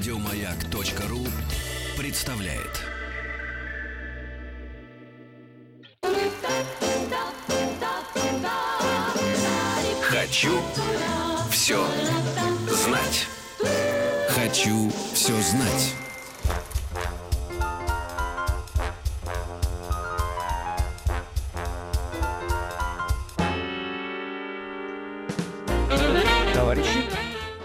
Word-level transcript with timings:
Радиомаяк.ру 0.00 1.26
представляет. 1.98 2.80
Хочу 10.00 10.58
все 11.50 11.84
знать. 12.66 13.26
Хочу 14.30 14.90
все 15.12 15.34
знать. 15.42 15.94
Товарищи, 26.54 27.02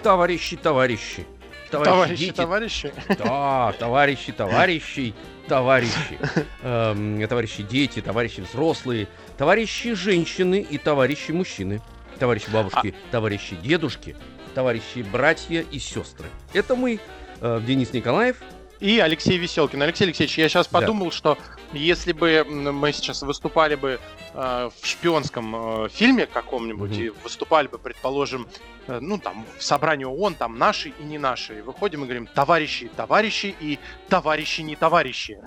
товарищи, 0.03 0.57
товарищи. 0.57 1.25
Товарищи, 1.71 2.25
дети. 2.25 2.35
товарищи. 2.35 2.93
Да, 3.17 3.73
товарищи, 3.79 4.31
товарищи, 4.31 5.13
товарищи. 5.47 6.19
Эм, 6.61 7.27
товарищи 7.27 7.63
дети, 7.63 8.01
товарищи 8.01 8.41
взрослые, 8.41 9.07
товарищи 9.37 9.93
женщины 9.93 10.65
и 10.67 10.77
товарищи 10.77 11.31
мужчины. 11.31 11.81
Товарищи 12.19 12.49
бабушки, 12.49 12.93
товарищи 13.11 13.55
дедушки, 13.57 14.15
товарищи 14.53 14.99
братья 15.11 15.65
и 15.69 15.79
сестры. 15.79 16.27
Это 16.53 16.75
мы, 16.75 16.99
э, 17.41 17.61
Денис 17.65 17.91
Николаев. 17.91 18.37
И 18.79 18.99
Алексей 18.99 19.37
Веселкин. 19.37 19.81
Алексей 19.81 20.03
Алексеевич, 20.05 20.37
я 20.37 20.47
сейчас 20.49 20.67
Да. 20.67 20.79
подумал, 20.79 21.11
что 21.11 21.37
если 21.73 22.13
бы 22.13 22.43
мы 22.45 22.91
сейчас 22.93 23.21
выступали 23.21 23.75
бы 23.75 23.99
э, 24.33 24.69
в 24.81 24.85
шпионском 24.85 25.85
э, 25.85 25.89
фильме 25.89 26.25
каком-нибудь 26.25 26.91
Мгм. 26.91 27.01
и 27.01 27.09
выступали 27.23 27.67
бы, 27.67 27.77
предположим, 27.77 28.47
э, 28.87 28.99
ну 29.01 29.17
там 29.17 29.45
в 29.57 29.63
собрании 29.63 30.05
ООН, 30.05 30.35
там 30.35 30.57
наши 30.57 30.89
и 30.89 31.03
не 31.03 31.17
наши, 31.17 31.59
и 31.59 31.61
выходим 31.61 32.01
и 32.01 32.05
говорим 32.05 32.27
товарищи, 32.27 32.89
товарищи 32.95 33.55
и 33.59 33.79
товарищи 34.09 34.61
не 34.61 34.75
товарищи. 34.75 35.39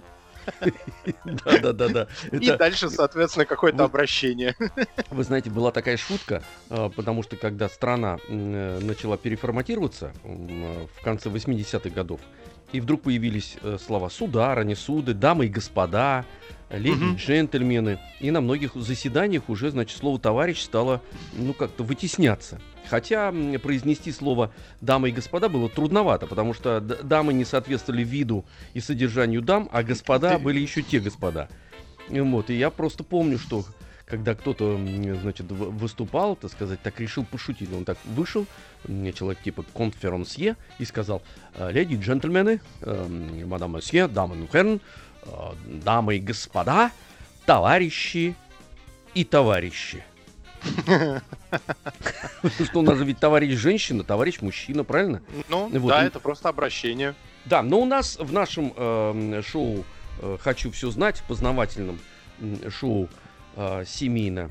Да-да-да-да. 1.45 2.09
И 2.33 2.51
дальше, 2.53 2.89
соответственно, 2.91 3.45
какое-то 3.45 3.85
обращение. 3.85 4.55
Вы 5.11 5.25
знаете, 5.25 5.51
была 5.51 5.71
такая 5.71 5.97
шутка, 5.97 6.43
э, 6.71 6.91
потому 6.95 7.23
что 7.23 7.37
когда 7.37 7.69
страна 7.69 8.19
э, 8.29 8.79
начала 8.81 9.17
переформатироваться 9.17 10.13
э, 10.25 10.87
в 10.99 11.05
конце 11.05 11.29
80-х 11.29 11.91
годов, 11.91 12.21
и 12.73 12.81
вдруг 12.81 13.03
появились 13.03 13.57
э, 13.63 13.79
слова 13.85 14.09
сударыни, 14.11 14.75
суды, 14.75 15.15
дамы 15.15 15.47
и 15.47 15.49
господа, 15.49 16.25
леди 16.71 17.03
и 17.03 17.05
Мгм. 17.05 17.17
джентльмены, 17.17 17.99
и 18.21 18.31
на 18.31 18.41
многих 18.41 18.75
заседаниях 18.75 19.49
уже, 19.49 19.71
значит, 19.71 19.97
слово 19.99 20.19
товарищ 20.19 20.61
стало, 20.61 21.01
ну, 21.33 21.55
как-то 21.55 21.83
вытесняться. 21.83 22.61
Хотя 22.91 23.33
произнести 23.63 24.13
слово 24.13 24.51
дамы 24.81 25.11
и 25.11 25.13
господа 25.13 25.49
было 25.49 25.69
трудновато, 25.69 26.27
потому 26.27 26.55
что 26.55 26.81
дамы 26.81 27.33
не 27.35 27.45
соответствовали 27.45 28.03
виду 28.03 28.45
и 28.75 28.81
содержанию 28.81 29.43
дам, 29.43 29.69
а 29.73 29.83
господа 29.83 30.39
были 30.39 30.59
еще 30.61 30.83
те 30.83 30.99
господа. 31.01 31.49
Вот, 32.09 32.49
и 32.49 32.55
я 32.55 32.71
просто 32.71 33.05
помню, 33.05 33.39
что 33.39 33.65
когда 34.09 34.35
кто-то, 34.35 34.79
значит, 35.21 35.47
выступал, 35.51 36.37
так 36.37 36.51
сказать, 36.51 36.81
так 36.83 36.99
решил 37.01 37.25
пошутить, 37.25 37.73
он 37.73 37.85
так 37.85 37.99
вышел, 38.05 38.47
м, 38.87 39.13
человек 39.13 39.43
типа 39.43 39.65
конферансье, 39.75 40.57
и 40.79 40.85
сказал, 40.85 41.23
«Э, 41.55 41.71
леди 41.71 41.95
и 41.95 41.99
джентльмены, 41.99 42.61
эм, 42.83 43.49
мадам 43.49 43.77
месье, 43.77 44.09
дамы 44.09 44.43
и 44.43 44.47
херн, 44.51 44.81
э, 45.23 45.29
дамы 45.85 46.17
и 46.17 46.21
господа, 46.21 46.91
товарищи 47.45 48.35
и 49.15 49.25
товарищи. 49.25 50.03
Что 52.65 52.81
у 52.81 52.83
нас 52.83 52.99
же 52.99 53.05
ведь 53.05 53.21
товарищ 53.21 53.55
женщина, 53.57 54.03
товарищ 54.05 54.41
мужчина, 54.41 54.85
правильно? 54.85 55.23
Ну, 55.49 55.69
да, 55.89 56.05
это 56.05 56.19
просто 56.19 56.49
обращение. 56.49 57.15
Да, 57.45 57.63
но 57.63 57.81
у 57.81 57.85
нас 57.85 58.17
в 58.19 58.33
нашем 58.33 58.73
эм, 58.77 59.43
шоу 59.43 59.85
э, 60.21 60.37
«Хочу 60.41 60.71
все 60.71 60.91
знать», 60.91 61.23
познавательном 61.29 61.99
шоу 62.71 63.09
э, 63.59 63.85
семейно 63.87 64.51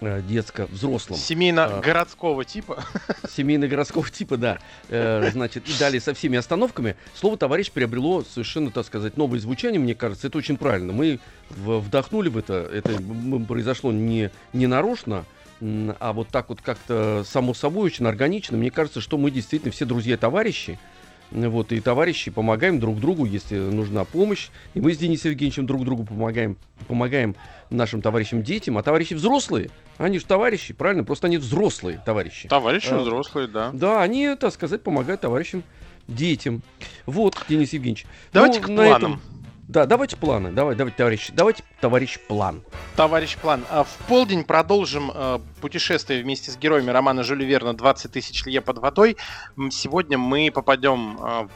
э, 0.00 0.22
детско-взрослом, 0.22 1.18
Семейно-городского 1.18 2.44
типа. 2.44 2.84
семейно-городского 3.30 4.08
типа, 4.08 4.36
да, 4.36 4.58
э, 4.88 5.28
значит, 5.32 5.68
и 5.68 5.78
далее 5.78 6.00
со 6.00 6.14
всеми 6.14 6.38
остановками, 6.38 6.96
слово 7.14 7.36
«товарищ» 7.36 7.70
приобрело 7.70 8.22
совершенно, 8.22 8.70
так 8.70 8.86
сказать, 8.86 9.16
новое 9.16 9.40
звучание, 9.40 9.80
мне 9.80 9.94
кажется, 9.94 10.28
это 10.28 10.38
очень 10.38 10.56
правильно. 10.56 10.92
Мы 10.92 11.18
вдохнули 11.50 12.28
в 12.28 12.38
это, 12.38 12.54
это 12.72 12.98
произошло 13.46 13.92
не, 13.92 14.30
не 14.52 14.66
нарочно, 14.66 15.24
а 15.60 16.12
вот 16.12 16.28
так 16.28 16.50
вот 16.50 16.60
как-то 16.60 17.24
само 17.26 17.54
собой, 17.54 17.86
очень 17.86 18.06
органично. 18.06 18.56
Мне 18.56 18.70
кажется, 18.70 19.00
что 19.00 19.16
мы 19.16 19.30
действительно 19.30 19.72
все 19.72 19.86
друзья 19.86 20.14
и 20.14 20.18
вот, 21.30 21.72
и 21.72 21.80
товарищи 21.80 22.30
помогаем 22.30 22.78
друг 22.80 23.00
другу, 23.00 23.24
если 23.24 23.56
нужна 23.58 24.04
помощь. 24.04 24.48
И 24.74 24.80
мы 24.80 24.92
с 24.94 24.98
Денисом 24.98 25.32
Евгеньевичем 25.32 25.66
друг 25.66 25.84
другу 25.84 26.04
помогаем, 26.04 26.56
помогаем 26.88 27.34
нашим 27.70 28.00
товарищам 28.02 28.42
детям, 28.42 28.78
а 28.78 28.82
товарищи 28.82 29.14
взрослые, 29.14 29.70
они 29.98 30.18
же 30.18 30.24
товарищи, 30.26 30.72
правильно? 30.72 31.04
Просто 31.04 31.26
они 31.26 31.38
взрослые 31.38 32.00
товарищи. 32.04 32.48
Товарищи 32.48 32.90
А, 32.92 32.98
взрослые, 32.98 33.48
да. 33.48 33.70
Да, 33.72 34.02
они, 34.02 34.34
так 34.36 34.52
сказать, 34.52 34.82
помогают 34.82 35.20
товарищам 35.20 35.62
детям. 36.06 36.62
Вот, 37.06 37.36
Денис 37.48 37.72
Евгеньевич. 37.72 38.06
Давайте 38.32 38.60
Ну, 38.60 38.66
к 38.66 38.68
на 38.68 38.76
планам. 38.84 39.12
этом- 39.14 39.22
Да, 39.68 39.84
давайте 39.84 40.16
планы. 40.16 40.52
Давай, 40.52 40.76
давайте, 40.76 40.96
товарищ. 40.96 41.30
Давайте, 41.32 41.64
товарищ, 41.80 42.18
план. 42.28 42.62
Товарищ 42.94 43.36
План, 43.36 43.64
а 43.68 43.82
в 43.82 43.88
полдень 44.08 44.44
продолжим 44.44 45.10
э, 45.12 45.38
путешествие 45.60 46.22
вместе 46.22 46.50
с 46.52 46.56
героями 46.56 46.90
романа 46.90 47.24
Жюля 47.24 47.44
Верна 47.44 47.72
«20 47.72 48.08
тысяч 48.08 48.46
лье 48.46 48.60
под 48.60 48.78
водой». 48.78 49.16
Сегодня 49.70 50.18
мы 50.18 50.50
попадем, 50.54 51.18
э, 51.20 51.48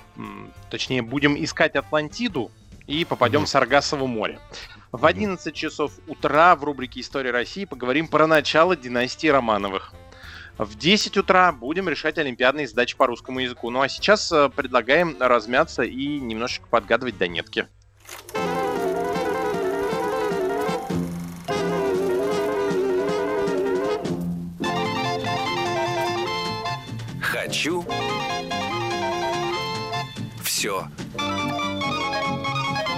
точнее, 0.70 1.02
будем 1.02 1.42
искать 1.42 1.76
Атлантиду 1.76 2.50
и 2.88 3.04
попадем 3.04 3.40
Мгм. 3.40 3.46
в 3.46 3.48
Саргассово 3.48 4.06
море. 4.06 4.40
В 4.90 4.98
Мгм. 4.98 5.06
11 5.06 5.54
часов 5.54 5.92
утра 6.08 6.56
в 6.56 6.64
рубрике 6.64 7.00
«История 7.00 7.30
России» 7.30 7.64
поговорим 7.64 8.08
про 8.08 8.26
начало 8.26 8.76
династии 8.76 9.28
Романовых. 9.28 9.94
В 10.58 10.76
10 10.76 11.16
утра 11.16 11.52
будем 11.52 11.88
решать 11.88 12.18
олимпиадные 12.18 12.66
задачи 12.66 12.96
по 12.96 13.06
русскому 13.06 13.38
языку. 13.38 13.70
Ну 13.70 13.80
а 13.80 13.88
сейчас 13.88 14.30
э, 14.32 14.50
предлагаем 14.54 15.16
размяться 15.20 15.84
и 15.84 16.18
немножечко 16.18 16.66
подгадывать 16.68 17.16
донетки. 17.16 17.68
Хочу 27.20 27.84
все 30.42 30.88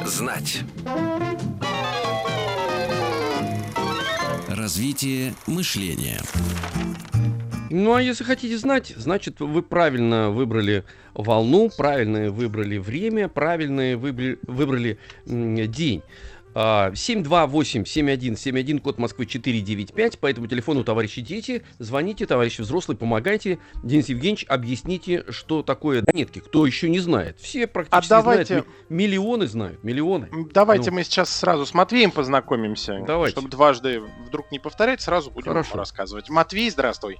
знать. 0.05 0.61
Развитие 4.49 5.35
мышления. 5.47 6.21
Ну, 7.73 7.95
а 7.95 8.03
если 8.03 8.23
хотите 8.25 8.57
знать, 8.59 8.93
значит, 8.97 9.41
вы 9.41 9.63
правильно 9.63 10.31
выбрали 10.31 10.85
волну, 11.15 11.71
правильно 11.75 12.31
выбрали 12.31 12.77
время, 12.77 13.29
правильно 13.29 13.97
выбрали, 13.97 14.39
выбрали 14.47 14.99
день. 15.25 16.03
А, 16.55 16.91
728-7171, 16.93 18.79
код 18.81 18.99
Москвы 18.99 19.25
495. 19.25 20.19
По 20.19 20.27
этому 20.27 20.49
телефону, 20.49 20.85
товарищи 20.85 21.23
дети, 21.23 21.63
звоните, 21.79 22.27
товарищи 22.27 22.61
взрослые, 22.61 22.99
помогайте. 22.99 23.59
Денис 23.83 24.11
Евгеньевич, 24.11 24.45
объясните, 24.51 25.25
что 25.31 25.63
такое 25.63 26.03
донетки. 26.03 26.41
Кто 26.41 26.67
еще 26.67 26.91
не 26.91 26.99
знает? 27.01 27.39
Все 27.41 27.67
практически 27.67 28.11
давайте- 28.11 28.45
знают. 28.47 28.67
ми- 28.91 28.97
Миллионы 29.03 29.47
знают, 29.47 29.83
миллионы. 29.83 30.29
Давайте 30.53 30.91
Ну. 30.91 30.97
мы 30.97 31.05
сейчас 31.05 31.35
сразу 31.35 31.65
с 31.65 31.73
Матвеем 31.73 32.11
познакомимся. 32.11 33.03
Давайте. 33.07 33.33
Чтобы 33.35 33.49
дважды 33.49 34.03
вдруг 34.27 34.53
не 34.53 34.59
повторять, 34.59 35.01
сразу 35.01 35.31
будем 35.31 35.49
Хорошо. 35.53 35.79
рассказывать. 35.79 36.29
Матвей, 36.29 36.69
здравствуй. 36.69 37.19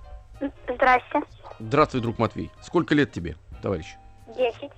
Здрасте. 0.69 1.21
Здравствуй, 1.59 2.01
друг 2.01 2.19
Матвей. 2.19 2.51
Сколько 2.63 2.95
лет 2.95 3.13
тебе, 3.13 3.37
товарищ? 3.63 3.87
Десять. 4.37 4.71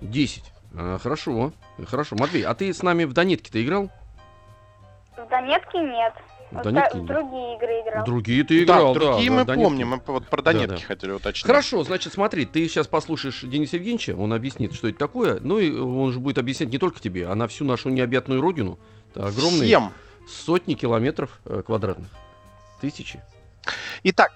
10. 0.00 0.42
А, 0.76 0.98
хорошо, 0.98 1.52
хорошо. 1.86 2.16
Матвей, 2.18 2.42
а 2.44 2.54
ты 2.54 2.72
с 2.72 2.82
нами 2.82 3.04
в 3.04 3.12
Донетке-то 3.12 3.62
играл? 3.62 3.90
В 5.16 5.28
Донетке 5.28 5.78
нет. 5.78 6.14
В 6.50 6.70
нет. 6.70 6.90
другие 7.04 7.56
игры 7.56 7.82
играл. 7.82 8.04
Другие 8.06 8.44
ты 8.44 8.62
играл, 8.62 8.94
да, 8.94 9.00
да. 9.00 9.06
другие 9.12 9.30
да, 9.30 9.36
мы 9.36 9.44
Донетки. 9.44 9.64
помним. 9.64 9.88
Мы 9.88 10.00
вот 10.06 10.26
про 10.28 10.42
Да, 10.42 10.52
Донетки 10.52 10.80
да. 10.80 10.86
хотели 10.86 11.10
уточнить. 11.10 11.46
Хорошо, 11.46 11.84
значит, 11.84 12.12
смотри, 12.14 12.46
ты 12.46 12.66
сейчас 12.68 12.86
послушаешь 12.86 13.42
Дениса 13.42 13.76
Евгеньевича, 13.76 14.16
он 14.16 14.32
объяснит, 14.32 14.72
что 14.74 14.88
это 14.88 14.98
такое, 14.98 15.40
ну 15.40 15.58
и 15.58 15.70
он 15.78 16.10
же 16.12 16.20
будет 16.20 16.38
объяснять 16.38 16.70
не 16.70 16.78
только 16.78 17.00
тебе, 17.00 17.28
а 17.28 17.34
на 17.34 17.48
всю 17.48 17.64
нашу 17.66 17.90
необъятную 17.90 18.40
родину. 18.40 18.78
Это 19.10 19.26
огромные 19.26 19.66
Всем. 19.66 19.92
сотни 20.26 20.72
километров 20.74 21.38
э, 21.44 21.62
квадратных. 21.66 22.08
Тысячи. 22.80 23.20
Итак, 24.04 24.32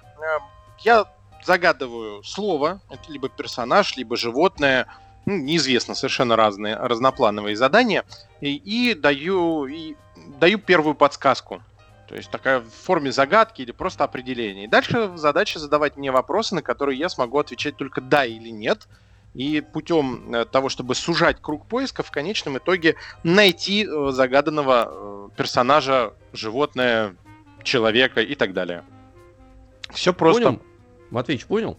я 0.85 1.07
загадываю 1.45 2.23
слово. 2.23 2.81
Это 2.91 3.11
либо 3.11 3.29
персонаж, 3.29 3.97
либо 3.97 4.17
животное. 4.17 4.87
Ну, 5.27 5.37
неизвестно, 5.37 5.95
совершенно 5.95 6.37
разные, 6.37 6.77
разноплановые 6.77 7.57
задания. 7.57 8.05
И, 8.41 8.55
и 8.55 8.95
даю, 8.95 9.67
и 9.67 9.97
даю 10.39 10.59
первую 10.59 10.95
подсказку. 10.95 11.63
То 12.09 12.17
есть 12.17 12.31
такая 12.31 12.61
в 12.61 12.71
форме 12.71 13.13
загадки 13.13 13.63
или 13.63 13.73
просто 13.73 14.05
определения. 14.05 14.65
И 14.65 14.69
дальше 14.69 15.13
задача 15.17 15.59
задавать 15.59 15.97
мне 15.97 16.11
вопросы, 16.11 16.55
на 16.55 16.63
которые 16.63 16.99
я 16.99 17.09
смогу 17.09 17.39
отвечать 17.39 17.77
только 17.77 18.01
да 18.01 18.25
или 18.25 18.51
нет. 18.51 18.87
и 19.35 19.63
путем 19.63 20.35
э, 20.35 20.45
того, 20.45 20.69
чтобы 20.69 20.95
сужать 20.95 21.41
круг 21.41 21.67
поиска, 21.67 22.03
в 22.03 22.11
конечном 22.11 22.59
итоге 22.59 22.97
найти 23.23 23.87
э, 23.87 24.11
загаданного 24.11 24.89
э, 24.91 25.29
персонажа, 25.37 26.13
животное, 26.35 27.17
человека 27.63 28.21
и 28.21 28.35
так 28.35 28.53
далее. 28.53 28.85
Все 29.91 30.13
просто. 30.13 30.43
Понял? 30.43 30.63
Матвеич, 31.13 31.47
понял? 31.47 31.79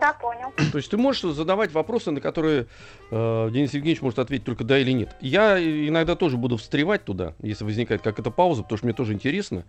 Да, 0.00 0.12
понял. 0.12 0.52
То 0.72 0.78
есть 0.78 0.90
ты 0.90 0.96
можешь 0.96 1.22
задавать 1.22 1.72
вопросы, 1.72 2.10
на 2.10 2.20
которые 2.20 2.66
э, 3.10 3.50
Денис 3.52 3.72
Евгеньевич 3.72 4.02
может 4.02 4.18
ответить 4.18 4.44
только 4.44 4.64
да 4.64 4.78
или 4.78 4.90
нет. 4.90 5.14
Я 5.20 5.58
иногда 5.58 6.16
тоже 6.16 6.36
буду 6.36 6.56
встревать 6.56 7.04
туда, 7.04 7.34
если 7.40 7.64
возникает 7.64 8.02
какая-то 8.02 8.30
пауза, 8.30 8.62
потому 8.62 8.78
что 8.78 8.86
мне 8.86 8.94
тоже 8.94 9.12
интересно. 9.12 9.64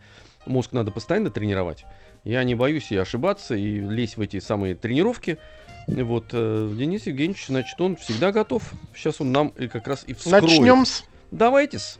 Мозг 0.47 0.71
надо 0.71 0.91
постоянно 0.91 1.29
тренировать. 1.29 1.85
Я 2.23 2.43
не 2.43 2.55
боюсь 2.55 2.91
и 2.91 2.97
ошибаться, 2.97 3.55
и 3.55 3.79
лезть 3.79 4.17
в 4.17 4.21
эти 4.21 4.39
самые 4.39 4.73
тренировки. 4.73 5.37
Вот, 5.87 6.29
э, 6.31 6.71
Денис 6.75 7.05
Евгеньевич, 7.05 7.45
значит, 7.47 7.79
он 7.79 7.95
всегда 7.95 8.31
готов. 8.31 8.63
Сейчас 8.95 9.21
он 9.21 9.31
нам 9.31 9.49
и 9.49 9.67
как 9.67 9.87
раз 9.87 10.03
и 10.07 10.15
вскроет. 10.15 10.43
Начнем 10.43 10.85
с 10.85 11.03
Давайте-с. 11.31 11.99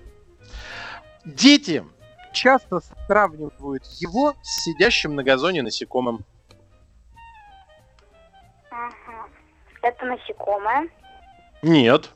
Дети 1.26 1.84
часто 2.32 2.82
сравнивают 3.08 3.84
его 4.00 4.34
с 4.42 4.64
сидящим 4.64 5.16
на 5.16 5.24
газоне 5.24 5.62
насекомым. 5.62 6.26
Это 9.86 10.04
насекомое. 10.08 10.90
Нет. 11.62 12.10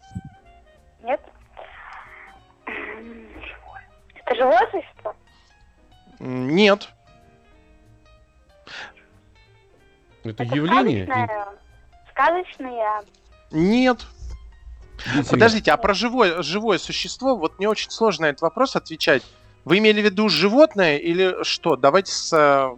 Нет? 1.03 1.21
Это 4.15 4.35
живое 4.35 4.67
существо? 4.71 5.15
Нет. 6.19 6.89
Это 10.23 10.43
Это 10.43 10.55
явление. 10.55 11.05
Сказочное. 11.05 11.47
Сказочное. 12.11 13.03
Нет. 13.51 14.07
Подождите, 15.29 15.71
а 15.71 15.77
про 15.77 15.93
живое, 15.93 16.41
живое 16.41 16.79
существо, 16.79 17.35
вот 17.35 17.59
мне 17.59 17.69
очень 17.69 17.91
сложно 17.91 18.25
на 18.25 18.29
этот 18.31 18.41
вопрос 18.41 18.75
отвечать. 18.75 19.21
Вы 19.63 19.77
имели 19.77 20.01
в 20.01 20.05
виду 20.05 20.27
животное 20.27 20.97
или 20.97 21.43
что? 21.43 21.75
Давайте 21.75 22.11
с, 22.11 22.33
э, 22.35 22.75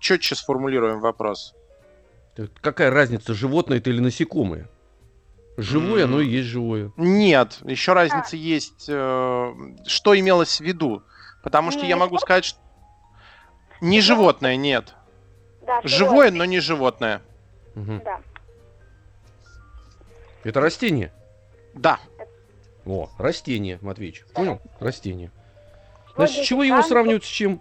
четче 0.00 0.34
сформулируем 0.34 0.98
вопрос. 0.98 1.54
Какая 2.60 2.90
разница, 2.90 3.34
животное 3.34 3.78
это 3.78 3.90
или 3.90 4.00
насекомое? 4.00 4.68
Живое, 5.56 6.04
М. 6.04 6.10
оно 6.10 6.20
и 6.20 6.28
есть 6.28 6.48
живое. 6.48 6.92
Нет, 6.96 7.58
еще 7.64 7.94
разница 7.94 8.36
есть. 8.36 8.84
э, 8.88 9.54
что 9.86 10.18
имелось 10.18 10.58
в 10.58 10.64
виду? 10.64 11.02
Потому 11.42 11.70
что 11.70 11.82
Не 11.82 11.88
я 11.88 11.96
могу 11.96 12.16
животное? 12.16 12.26
сказать, 12.26 12.44
что 12.44 12.58
не 13.80 14.00
животное, 14.00 14.56
нет. 14.56 14.94
Да, 15.66 15.80
Живое, 15.82 16.30
но 16.30 16.44
не 16.44 16.60
животное. 16.60 17.22
Мгм. 17.74 18.02
Да. 18.04 18.20
Это 20.44 20.60
растение. 20.60 21.12
Да. 21.74 21.98
О, 22.84 23.10
растение, 23.18 23.78
Матвеич. 23.82 24.24
Понял? 24.32 24.60
Растение. 24.78 25.30
Значит, 26.14 26.44
с 26.44 26.46
чего 26.46 26.62
его 26.62 26.82
сравнивают 26.82 27.24
с 27.24 27.28
чем? 27.28 27.60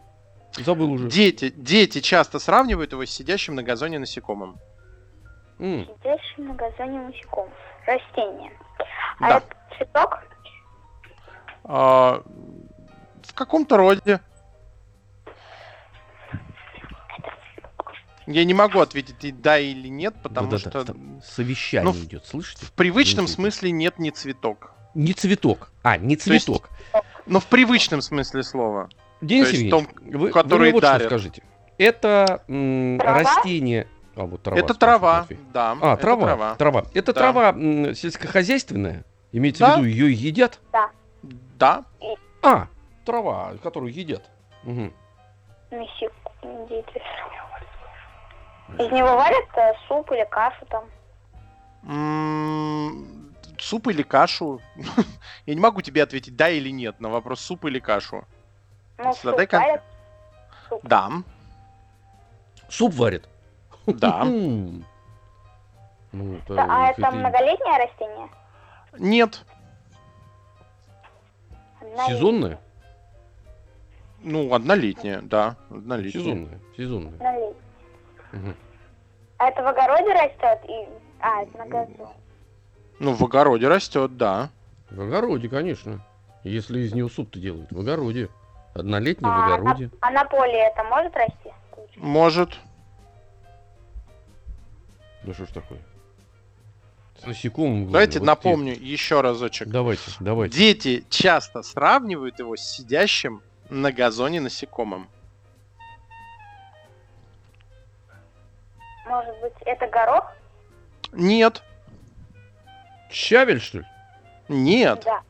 Забыл 0.58 0.92
уже. 0.94 1.10
Дети, 1.10 1.50
дети 1.56 2.00
часто 2.00 2.40
сравнивают 2.40 2.92
его 2.94 3.06
с 3.06 3.10
сидящим 3.12 3.56
на 3.56 3.64
газоне 3.64 4.00
насекомым. 4.00 4.58
М, 5.60 5.86
Сидящий 5.86 6.44
на 6.44 6.54
газоне 6.54 7.02
насекомых. 7.02 7.54
Растение. 7.86 8.52
А 9.20 9.30
Да. 9.30 9.38
это 9.38 9.56
цветок? 9.78 10.20
А, 11.66 12.24
в 13.24 13.34
каком-то 13.34 13.78
роде. 13.78 14.20
Я 18.28 18.44
не 18.44 18.56
могу 18.56 18.80
ответить 18.80 19.24
и 19.24 19.32
да 19.32 19.60
или 19.60 19.88
нет, 19.88 20.16
потому 20.24 20.50
да-да-да, 20.50 20.70
что 20.72 20.86
там 20.94 21.22
совещание 21.24 21.92
Ну, 21.94 21.98
идет, 22.00 22.26
слышите? 22.26 22.66
в 22.66 22.72
привычном 22.72 23.26
Извините. 23.26 23.34
смысле 23.34 23.72
нет 23.72 24.00
ни 24.00 24.10
цветок. 24.10 24.72
Не 24.96 25.14
цветок. 25.14 25.72
А, 25.84 25.98
не 25.98 26.16
То 26.16 26.34
есть 26.34 26.46
цветок. 26.46 26.70
Но 27.28 27.40
в 27.40 27.46
привычном 27.46 28.02
смысле 28.02 28.42
слова. 28.44 28.90
Денис 29.22 29.46
то 29.50 29.52
есть 29.52 29.64
Евгеньевич, 29.64 29.90
том, 30.04 30.12
вы, 30.12 30.18
вы 30.28 30.32
который 30.32 30.62
мне 30.64 30.72
вот 30.74 30.84
что 30.84 30.92
дарят. 30.94 31.08
скажите. 31.08 31.44
Это 31.78 32.44
м, 32.48 32.98
Трава? 33.00 33.20
растение... 33.20 33.88
А, 34.16 34.26
вот 34.26 34.42
трава. 34.44 34.60
это 34.60 34.74
трава, 34.76 35.28
да. 35.54 35.78
А, 35.82 35.94
это 35.94 36.02
трава, 36.02 36.56
трава. 36.56 36.86
Это 36.94 37.14
Да. 37.14 37.20
трава 37.20 37.50
м, 37.50 37.94
сельскохозяйственная? 37.94 39.04
Имеется 39.34 39.66
Да. 39.66 39.76
в 39.76 39.80
виду, 39.84 39.88
ее 39.90 40.14
едят? 40.14 40.62
Да. 41.58 41.84
А, 42.42 42.68
трава, 43.04 43.54
которую 43.62 43.94
едят. 43.94 44.24
Дети. 44.64 44.94
Из 48.80 48.92
него 48.92 49.16
варят 49.16 49.46
э, 49.58 49.74
суп 49.88 50.12
или 50.12 50.26
кашу 50.30 50.66
там. 50.70 50.86
М, 51.88 53.34
Суп 53.60 53.88
или 53.88 54.02
кашу? 54.04 54.60
Я 55.46 55.54
не 55.56 55.62
могу 55.62 55.82
тебе 55.82 56.04
ответить 56.04 56.36
да 56.36 56.50
или 56.50 56.70
нет 56.70 57.00
на 57.00 57.10
вопрос 57.10 57.42
суп 57.42 57.66
или 57.66 57.80
кашу. 57.80 58.26
Ну, 58.98 59.14
суп 59.14 59.24
Задай 59.24 59.48
кон- 59.48 59.60
варят. 59.60 59.84
Да, 60.84 61.12
Суп 62.70 62.94
варят. 62.94 63.30
да. 63.88 64.26
Ну, 66.12 66.36
это- 66.38 66.56
Да, 66.56 66.66
а 66.70 66.92
это 66.92 67.02
это 67.02 67.12
многолетнее 67.12 67.78
растение? 67.78 68.30
Нет. 69.00 69.44
Однолетнее. 71.82 72.08
сезонное? 72.08 72.60
Ну, 74.24 74.54
однолетняя, 74.54 75.22
да. 75.22 75.58
Однолетняя. 75.70 76.24
Сезонное. 76.24 76.60
Сезонное. 76.78 77.14
Однолетнее. 77.16 77.54
Мгм. 78.32 78.56
А 79.38 79.48
это 79.50 79.62
в 79.62 79.68
огороде 79.68 80.14
растет? 80.14 80.60
И... 80.70 80.88
А, 81.20 81.42
это 81.44 81.58
на 81.58 81.66
газоне. 81.68 82.08
Ну, 83.00 83.14
в 83.14 83.22
огороде 83.24 83.68
растет, 83.68 84.16
да. 84.16 84.50
В 84.90 85.02
огороде, 85.02 85.50
конечно. 85.50 86.00
Если 86.46 86.80
из 86.80 86.94
него 86.94 87.10
суп-то 87.10 87.40
делают. 87.40 87.72
В 87.74 87.80
огороде. 87.80 88.30
Однолетний 88.86 89.30
в 89.30 89.32
А, 89.34 89.38
на, 89.48 89.56
огороде. 89.56 89.90
а 90.02 90.12
на 90.12 90.26
поле 90.26 90.60
это 90.68 90.84
может 90.84 91.16
расти? 91.16 91.50
Может. 91.96 92.60
Да 95.24 95.34
что 95.34 95.46
ж 95.46 95.50
такое? 95.50 95.80
С 97.22 97.26
насекомым. 97.26 97.90
Давайте 97.90 98.20
Вот 98.20 98.26
напомню 98.26 98.74
еще 98.78 99.22
разочек. 99.22 99.68
те- 99.68 99.74
Давайте, 99.74 100.12
давайте. 100.20 100.58
Дети 100.58 101.06
часто 101.10 101.64
сравнивают 101.64 102.38
его 102.40 102.58
с 102.58 102.62
сидящим 102.62 103.42
на 103.70 103.94
газоне 103.94 104.42
насекомым. 104.42 105.08
Может 109.08 109.40
быть, 109.40 109.54
это 109.66 109.88
горох? 109.88 110.34
Нет, 111.14 111.64
Щавель, 113.10 113.62
что 113.62 113.78
ли? 113.80 113.86
нет. 114.50 115.02
Да. 115.06 115.22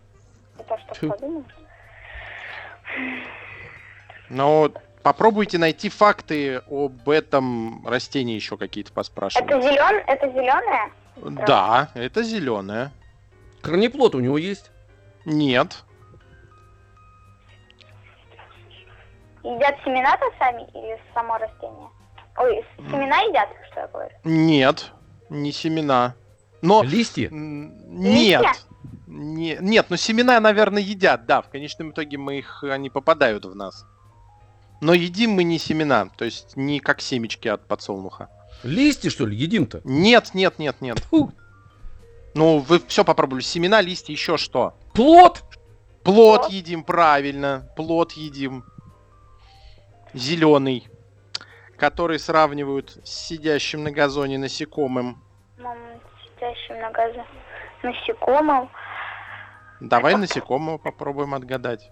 Это 0.57 0.77
что, 0.79 0.95
Тьфу. 0.95 1.45
Но 4.29 4.71
попробуйте 5.03 5.57
найти 5.57 5.89
факты 5.89 6.57
об 6.69 7.07
этом 7.09 7.85
растении 7.87 8.35
еще 8.35 8.57
какие-то 8.57 8.89
Это 8.89 8.95
поспрашивать. 8.95 9.63
зелен... 9.63 10.03
Это 10.07 10.27
зеленое? 10.29 10.91
Да, 11.45 11.91
это 11.93 12.23
зеленое. 12.23 12.91
Корнеплод 13.61 14.15
у 14.15 14.19
него 14.19 14.37
есть? 14.37 14.71
Нет. 15.25 15.83
Едят 19.43 19.75
семена-то 19.85 20.25
сами 20.39 20.63
или 20.73 20.99
само 21.13 21.37
растение? 21.37 21.89
Ой, 22.37 22.65
семена 22.89 23.19
едят, 23.21 23.47
что 23.71 23.81
я 23.81 23.87
говорю? 23.87 24.15
Нет. 24.23 24.91
Не 25.29 25.51
семена. 25.51 26.15
Но 26.61 26.83
Листья? 26.83 27.29
нет. 27.31 28.41
Листья? 28.41 28.53
Не- 29.15 29.57
нет, 29.61 29.85
но 29.89 29.95
семена, 29.95 30.39
наверное, 30.41 30.81
едят, 30.81 31.25
да. 31.25 31.41
В 31.41 31.49
конечном 31.49 31.91
итоге 31.91 32.17
мы 32.17 32.39
их, 32.39 32.63
они 32.63 32.89
попадают 32.89 33.45
в 33.45 33.55
нас. 33.55 33.85
Но 34.81 34.93
едим 34.93 35.31
мы 35.31 35.43
не 35.45 35.57
семена, 35.57 36.09
то 36.17 36.25
есть 36.25 36.57
не 36.57 36.81
как 36.81 36.99
семечки 36.99 37.47
от 37.47 37.65
подсолнуха. 37.65 38.29
Листья, 38.63 39.09
что 39.09 39.25
ли, 39.25 39.37
едим-то? 39.37 39.79
Нет, 39.85 40.31
нет, 40.33 40.59
нет, 40.59 40.81
нет. 40.81 40.99
Фу. 40.99 41.31
Ну, 42.33 42.59
вы 42.59 42.81
все 42.87 43.05
попробовали. 43.05 43.41
Семена, 43.41 43.79
листья, 43.79 44.11
еще 44.11 44.35
что? 44.35 44.73
Плод! 44.93 45.43
Плод 46.03 46.49
едим, 46.49 46.83
правильно. 46.83 47.69
Плод 47.77 48.11
едим. 48.11 48.65
Зеленый. 50.13 50.89
Который 51.77 52.19
сравнивают 52.19 52.97
с 53.05 53.27
сидящим 53.27 53.83
на 53.83 53.91
газоне 53.91 54.37
насекомым. 54.37 55.23
Мам, 55.57 55.77
сидящим 56.23 56.79
на 56.81 56.91
газе 56.91 57.23
насекомым. 57.81 58.69
Давай 59.79 60.15
насекомого 60.15 60.77
попробуем 60.77 61.33
отгадать. 61.33 61.89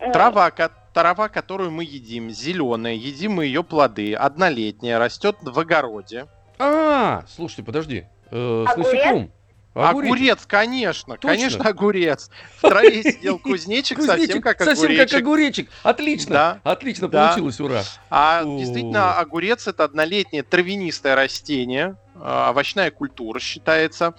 Ну, 0.00 0.12
Трава, 0.12 0.50
ко- 0.50 0.70
трава, 0.92 1.28
которую 1.28 1.70
мы 1.70 1.84
едим, 1.84 2.30
зеленая, 2.30 2.94
едим 2.94 3.32
мы 3.32 3.46
ее 3.46 3.64
плоды, 3.64 4.14
однолетняя, 4.14 4.98
растет 4.98 5.36
в 5.40 5.58
огороде. 5.58 6.26
А, 6.58 7.24
слушайте, 7.28 7.62
подожди. 7.62 8.06
Э, 8.30 8.64
с 8.68 8.72
Огурец? 8.72 8.92
насекомым. 8.92 9.32
Огурец, 9.74 10.46
конечно, 10.46 11.14
Точно? 11.16 11.28
конечно, 11.28 11.64
огурец. 11.68 12.30
В 12.56 12.62
траве 12.62 13.02
сидел 13.02 13.38
кузнечик, 13.38 14.00
совсем 14.00 14.40
как 14.40 14.58
совсем 14.62 14.84
огуречек. 14.86 15.10
как 15.10 15.20
огуречек. 15.20 15.70
Отлично. 15.82 16.32
Да. 16.32 16.60
Отлично 16.72 17.08
Да. 17.08 17.26
получилось, 17.28 17.60
ура. 17.60 17.82
А 18.08 18.40
О. 18.42 18.58
действительно, 18.58 19.14
огурец 19.18 19.66
это 19.66 19.84
однолетнее 19.84 20.42
травянистое 20.42 21.14
растение, 21.14 21.96
овощная 22.18 22.90
культура 22.90 23.38
считается. 23.38 24.14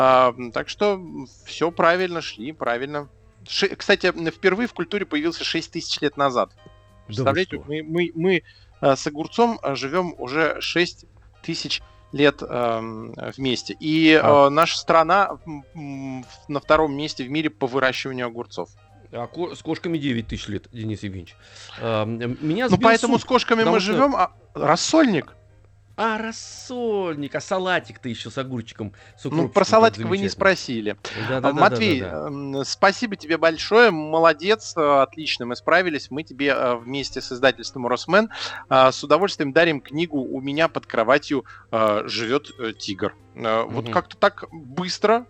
А, 0.00 0.32
Так 0.52 0.68
что 0.68 1.00
все 1.44 1.72
правильно, 1.72 2.20
шли 2.20 2.52
правильно. 2.52 3.08
Ше- 3.48 3.74
Кстати, 3.74 4.12
впервые 4.30 4.68
в 4.68 4.72
культуре 4.74 5.04
появился 5.04 5.42
6 5.42 5.72
тысяч 5.72 6.00
лет 6.00 6.16
назад. 6.16 6.50
Да 6.56 6.62
Представляете, 7.06 7.56
что? 7.56 7.64
мы, 7.66 7.82
мы, 7.82 8.12
мы 8.14 8.42
а, 8.80 8.94
с 8.94 9.04
огурцом 9.08 9.58
а, 9.60 9.74
живем 9.74 10.14
уже 10.18 10.60
6 10.60 11.04
тысяч 11.42 11.82
лет 12.12 12.42
эм, 12.42 13.12
вместе. 13.36 13.76
И 13.80 14.14
А. 14.14 14.46
э, 14.46 14.48
наша 14.50 14.78
страна 14.78 15.38
на 15.74 16.60
втором 16.60 16.96
месте 16.96 17.24
в 17.24 17.30
мире 17.30 17.50
по 17.50 17.66
выращиванию 17.66 18.26
огурцов. 18.28 18.70
А 19.10 19.26
ко- 19.26 19.54
с 19.56 19.62
кошками 19.62 19.98
9 19.98 20.28
тысяч 20.28 20.46
лет, 20.48 20.68
Денис 20.72 21.02
Евгеньевич. 21.02 21.34
М, 21.80 22.38
меня 22.40 22.68
Ну, 22.70 22.78
поэтому 22.78 23.14
суд. 23.14 23.22
с 23.22 23.24
кошками 23.24 23.64
мы 23.64 23.80
что- 23.80 23.92
живем, 23.92 24.14
а 24.16 24.30
рассольник. 24.54 25.34
А, 26.00 26.16
рассольник, 26.16 27.34
а 27.34 27.40
салатик-то 27.40 28.08
еще 28.08 28.30
с 28.30 28.38
огурчиком. 28.38 28.94
с 29.16 29.24
Ну, 29.24 29.48
про 29.48 29.64
салатик 29.64 30.06
вы 30.06 30.18
не 30.18 30.28
спросили. 30.28 30.96
Да-да-да-да-да-да. 31.28 32.30
Матвей, 32.30 32.64
спасибо 32.64 33.16
тебе 33.16 33.36
большое, 33.36 33.90
молодец, 33.90 34.74
э, 34.76 34.80
отлично, 34.80 35.44
мы 35.46 35.56
справились. 35.56 36.12
Мы 36.12 36.22
тебе 36.22 36.50
э, 36.50 36.76
вместе 36.76 37.20
с 37.20 37.32
издательством 37.32 37.88
Росмен 37.88 38.30
э, 38.70 38.92
с 38.92 39.02
удовольствием 39.02 39.52
дарим 39.52 39.80
книгу 39.80 40.18
«У 40.20 40.40
меня 40.40 40.68
под 40.68 40.86
кроватью 40.86 41.44
живет 41.72 42.78
тигр». 42.78 43.16
Вот 43.34 43.84
Мгм. 43.84 43.92
как-то 43.92 44.16
так 44.16 44.44
быстро. 44.52 45.26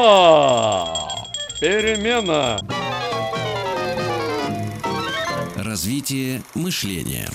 Перемена! 1.60 2.58
Развитие 5.72 6.44
мышления. 6.54 7.30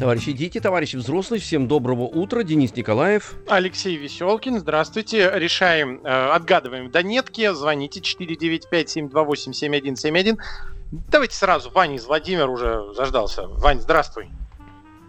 Товарищи 0.00 0.32
дети, 0.32 0.60
товарищи 0.60 0.96
взрослые, 0.96 1.42
всем 1.42 1.68
доброго 1.68 2.04
утра. 2.04 2.42
Денис 2.42 2.74
Николаев. 2.74 3.34
Алексей 3.46 3.98
Веселкин, 3.98 4.60
здравствуйте. 4.60 5.30
Решаем, 5.34 6.00
э, 6.04 6.08
отгадываем 6.08 6.90
донетки. 6.90 7.52
Звоните 7.52 8.00
495-728-7171. 8.00 10.38
Давайте 10.90 11.34
сразу. 11.34 11.70
Ваня 11.70 11.96
из 11.96 12.06
Владимира 12.06 12.46
уже 12.46 12.94
заждался. 12.94 13.46
Вань, 13.46 13.80
здравствуй. 13.80 14.30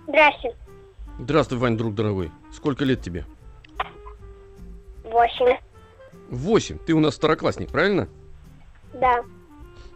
Здрасте. 0.05 0.57
Здравствуй, 1.19 1.57
Вань, 1.57 1.77
друг 1.77 1.95
дорогой. 1.95 2.33
Сколько 2.51 2.83
лет 2.83 3.01
тебе? 3.01 3.25
Восемь. 5.05 5.55
Восемь. 6.29 6.79
Ты 6.79 6.91
у 6.91 6.99
нас 6.99 7.15
второклассник, 7.15 7.69
правильно? 7.69 8.09
Да. 8.91 9.23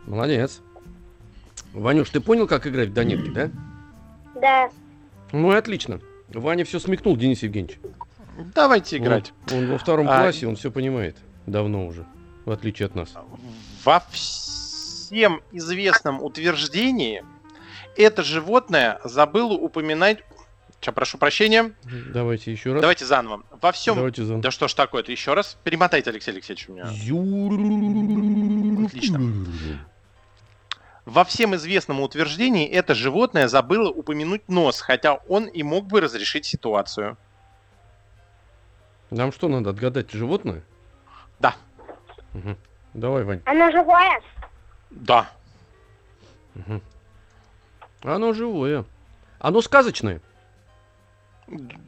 Молодец. 0.06 0.62
Ванюш, 1.74 2.10
ты 2.10 2.20
понял, 2.20 2.48
как 2.48 2.68
играть 2.68 2.89
в 2.89 2.94
донетки, 2.94 3.30
да? 3.30 3.50
Да. 4.39 4.70
Ну 5.32 5.51
и 5.51 5.56
отлично. 5.56 6.00
Ваня 6.30 6.65
все 6.65 6.80
смекнул, 6.80 7.15
Денис 7.18 7.44
Евгеньевич. 7.44 7.80
Давайте 8.56 8.98
играть. 8.98 9.34
Он, 9.51 9.60
он 9.60 9.72
во 9.72 9.77
втором 9.77 10.08
А, 10.10 10.18
классе, 10.22 10.48
он 10.48 10.56
все 10.56 10.72
понимает. 10.72 11.18
Давно 11.46 11.86
уже. 11.86 12.06
В 12.46 12.51
отличие 12.51 12.88
от 12.88 12.96
нас. 12.96 13.13
Во 13.84 14.00
всем 14.12 15.42
известном 15.51 16.22
утверждении 16.22 17.24
это 17.96 18.24
животное 18.24 19.00
забыло 19.03 19.53
упоминать... 19.53 20.24
Сейчас, 20.82 20.96
прошу 20.96 21.18
прощения. 21.18 21.74
Давайте 22.13 22.51
еще 22.51 22.74
раз. 22.74 22.82
Давайте 22.82 23.06
заново. 23.06 23.44
Во 23.62 23.72
всем... 23.72 23.96
Давайте 23.96 24.24
заново. 24.24 24.44
Да 24.44 24.51
что 24.51 24.68
ж 24.68 24.74
такое-то? 24.74 25.12
Еще 25.12 25.34
раз. 25.34 25.58
Перемотайте, 25.63 26.10
Алексей 26.10 26.32
Алексеевич, 26.32 26.68
у 26.68 26.74
меня. 26.74 26.86
Отлично. 28.86 29.20
Во 31.06 31.26
всем 31.26 31.54
известном 31.56 32.00
утверждении 32.00 32.68
это 32.68 32.96
животное 32.96 33.48
забыло 33.48 33.90
упомянуть 33.90 34.48
нос, 34.48 34.80
хотя 34.80 35.16
он 35.28 35.46
и 35.46 35.62
мог 35.62 35.88
бы 35.88 36.00
разрешить 36.00 36.46
ситуацию. 36.46 37.18
Нам 39.12 39.32
что 39.32 39.50
надо, 39.50 39.72
отгадать 39.72 40.12
животное? 40.12 40.64
Да. 41.40 41.56
Мгм. 42.34 42.58
Давай, 42.94 43.24
Вань. 43.24 43.42
Оно 43.46 43.70
живое? 43.72 44.22
Да. 44.92 45.30
Мгм. 46.56 46.82
Оно 48.04 48.34
живое. 48.34 48.86
Оно 49.40 49.62
сказочное. 49.62 50.22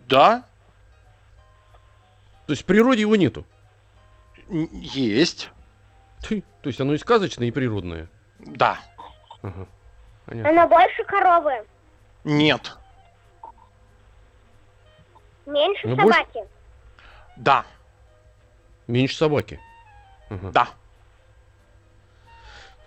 Да. 0.09 0.43
То 2.47 2.51
есть 2.51 2.63
в 2.63 2.65
природе 2.65 3.01
его 3.01 3.15
нету. 3.15 3.45
Есть. 4.49 5.49
Ты. 6.21 6.43
То 6.61 6.67
есть 6.67 6.81
оно 6.81 6.93
и 6.93 6.97
сказочное, 6.97 7.47
и 7.47 7.51
природное. 7.51 8.07
Да. 8.39 8.79
Ага. 9.45 9.67
Понятно. 10.25 10.49
Оно 10.49 10.67
больше 10.67 11.03
коровы? 11.03 11.65
Нет. 12.23 12.75
Меньше 15.45 15.87
Ну, 15.87 15.95
больше- 15.95 16.19
собаки? 16.19 16.49
Да. 17.37 17.65
Меньше 18.87 19.15
собаки. 19.15 19.59
Ага. 20.29 20.51
Да. 20.51 20.67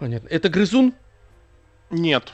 Понятно. 0.00 0.28
Это 0.28 0.48
грызун? 0.48 0.92
Нет. 1.90 2.32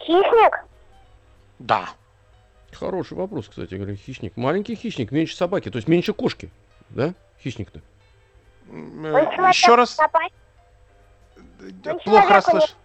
Хищник? 0.00 0.64
Да. 1.58 1.88
Хороший 2.72 3.16
вопрос, 3.16 3.48
кстати 3.48 3.74
говоря. 3.74 3.94
Хищник. 3.96 4.36
Маленький 4.36 4.74
хищник, 4.76 5.10
меньше 5.12 5.34
собаки. 5.36 5.70
То 5.70 5.76
есть 5.76 5.88
меньше 5.88 6.12
кошки. 6.12 6.50
Да? 6.90 7.14
Хищник-то. 7.42 7.80
Э, 8.68 9.48
Еще 9.48 9.74
раз. 9.74 9.96
напасть? 9.96 10.34
Он 11.64 11.82
Плохо 11.82 12.02
человеку 12.04 12.32
расслышал. 12.32 12.76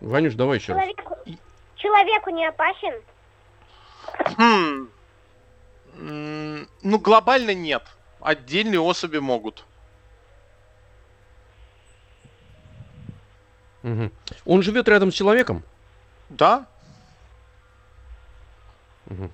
Ванюш, 0.00 0.34
давай 0.34 0.58
еще 0.58 0.72
раз. 0.72 0.82
Человеку... 0.82 1.16
Человеку 1.76 2.30
не 2.30 2.46
опасен? 2.46 3.02
Хм. 4.36 4.88
Ну, 6.82 6.98
глобально 6.98 7.54
нет. 7.54 7.82
Отдельные 8.20 8.80
особи 8.80 9.18
могут. 9.18 9.64
Мгм. 13.82 14.12
Он 14.44 14.62
живет 14.62 14.88
рядом 14.88 15.10
с 15.10 15.14
человеком? 15.14 15.62
Да? 16.28 16.66
Мгм. 19.06 19.30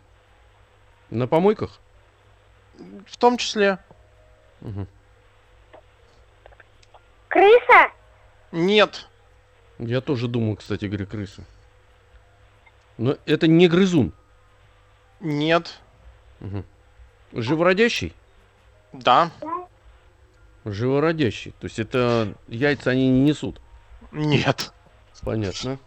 На 1.11 1.27
помойках? 1.27 1.81
В 3.07 3.17
том 3.17 3.39
числе. 3.39 3.79
Мгм. 4.61 4.87
Крыса? 7.37 7.93
Нет. 8.51 9.07
Я 9.79 10.01
тоже 10.01 10.27
думал, 10.27 10.57
кстати 10.57 10.87
говоря, 10.87 11.05
крыса. 11.05 11.45
Но 12.97 13.19
это 13.27 13.47
не 13.47 13.69
грызун. 13.69 14.15
Нет. 15.21 15.79
Мгм. 16.41 16.65
Живородящий? 17.35 18.15
Да. 18.95 19.31
Живородящий. 20.65 21.51
То 21.61 21.67
есть 21.67 21.79
это 21.79 22.35
яйца 22.49 22.93
они 22.93 23.11
не 23.11 23.21
несут. 23.21 23.61
Нет. 24.13 24.73
Понятно. 25.23 25.79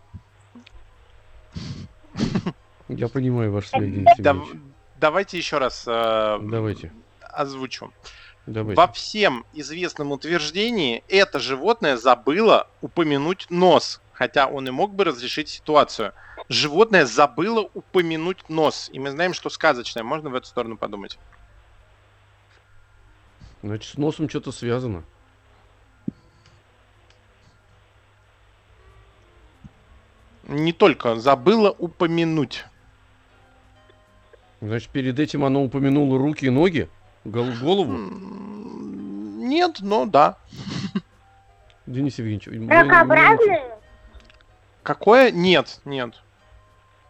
Я 2.89 3.07
понимаю 3.07 3.51
ваш 3.51 3.71
Да- 3.71 3.79
Евгеньевич. 3.79 4.59
давайте 4.97 5.37
еще 5.39 5.57
раз 5.57 5.83
э, 5.87 6.37
Давайте, 6.43 6.91
озвучу. 7.21 7.91
Давайте. 8.53 8.79
Во 8.79 8.91
всем 8.91 9.45
известном 9.53 10.11
утверждении 10.11 11.03
это 11.07 11.39
животное 11.39 11.97
забыло 11.97 12.67
упомянуть 12.81 13.47
нос, 13.49 14.01
хотя 14.13 14.47
он 14.47 14.67
и 14.67 14.71
мог 14.71 14.93
бы 14.93 15.03
разрешить 15.03 15.49
ситуацию. 15.49 16.13
Животное 16.49 17.05
забыло 17.05 17.69
упомянуть 17.73 18.49
нос. 18.49 18.89
И 18.91 18.99
мы 18.99 19.11
знаем, 19.11 19.33
что 19.33 19.49
сказочное. 19.49 20.03
Можно 20.03 20.29
в 20.29 20.35
эту 20.35 20.47
сторону 20.47 20.77
подумать. 20.77 21.19
Значит, 23.61 23.93
с 23.93 23.97
носом 23.97 24.29
что-то 24.29 24.51
связано. 24.51 25.03
Не 30.47 30.73
только 30.73 31.15
забыло 31.17 31.69
упомянуть. 31.69 32.65
Значит, 34.61 34.89
перед 34.89 35.19
этим 35.19 35.45
оно 35.45 35.63
упомянуло 35.63 36.17
руки 36.17 36.45
и 36.45 36.49
ноги, 36.49 36.89
гол- 37.25 37.53
голову. 37.61 37.93
Нет, 39.41 39.77
но 39.81 40.05
да. 40.05 40.37
Денис 41.85 42.17
Евгеньевич. 42.19 42.69
Ракообразные? 42.69 43.63
Какое? 44.83 45.31
Нет, 45.31 45.79
нет. 45.85 46.15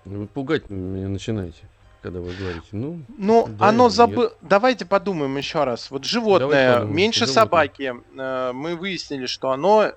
Вы 0.06 0.26
пугать 0.28 0.70
меня 0.70 1.08
начинаете, 1.08 1.62
когда 2.02 2.20
вы 2.20 2.34
говорите. 2.34 2.68
Ну, 2.72 3.02
Ну, 3.18 3.46
Да 3.48 3.68
оно 3.68 3.88
или 3.88 3.94
забы... 3.94 4.34
Давайте 4.42 4.86
подумаем 4.86 5.36
еще 5.38 5.64
раз. 5.66 5.92
Вот 5.92 6.06
животное 6.06 6.76
подумаем, 6.78 6.96
меньше 6.96 7.20
животное. 7.26 7.42
собаки. 7.44 7.94
э, 8.18 8.52
мы 8.54 8.76
выяснили, 8.76 9.26
что 9.26 9.52
оно 9.52 9.92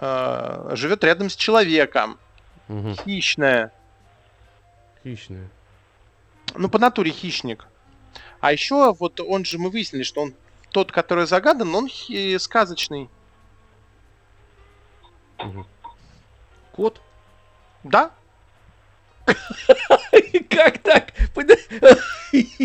э, 0.00 0.70
живет 0.74 1.02
рядом 1.04 1.30
с 1.30 1.36
человеком. 1.36 2.18
угу. 2.68 2.94
Хищное. 3.04 3.72
хищное. 5.02 5.48
Ну, 6.54 6.68
по 6.68 6.78
натуре 6.78 7.10
хищник. 7.10 7.66
А 8.40 8.52
еще 8.52 8.94
вот 8.94 9.20
он 9.20 9.44
же, 9.44 9.58
мы 9.58 9.70
выяснили, 9.70 10.02
что 10.02 10.22
он 10.22 10.34
тот, 10.70 10.92
который 10.92 11.26
загадан, 11.26 11.74
он 11.74 11.88
хи- 11.88 12.38
сказочный. 12.38 13.08
Кот? 16.72 17.00
Да? 17.84 18.10
Как 20.50 20.78
так? 20.78 21.12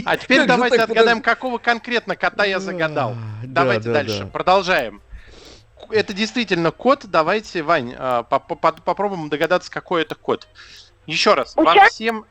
А 0.06 0.18
теперь 0.18 0.46
давайте 0.46 0.82
отгадаем, 0.82 1.22
какого 1.22 1.58
конкретно 1.58 2.16
кота 2.16 2.46
я 2.46 2.60
загадал. 2.60 3.12
А, 3.12 3.16
да, 3.44 3.62
Давайте 3.64 3.86
да, 3.86 3.94
дальше. 3.94 4.20
да. 4.24 4.26
Продолжаем. 4.28 5.02
Это 5.90 6.14
действительно 6.14 6.72
кот. 6.72 7.06
Давайте, 7.06 7.62
Вань, 7.64 7.94
а, 7.98 8.24
по- 8.24 8.40
по- 8.40 8.56
по- 8.56 8.72
попробуем 8.72 9.30
догадаться, 9.30 9.70
какой 9.72 10.02
это 10.04 10.16
кот. 10.16 10.48
Еще 11.06 11.34
раз. 11.34 11.54
Ученый? 11.58 11.90
всем... 11.90 12.26